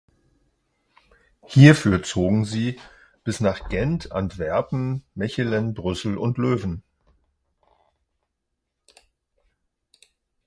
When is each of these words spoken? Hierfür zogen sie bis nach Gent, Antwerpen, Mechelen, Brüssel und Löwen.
Hierfür 1.45 2.01
zogen 2.01 2.43
sie 2.43 2.79
bis 3.23 3.39
nach 3.39 3.69
Gent, 3.69 4.11
Antwerpen, 4.11 5.03
Mechelen, 5.13 5.75
Brüssel 5.75 6.17
und 6.17 6.39
Löwen. 6.39 6.81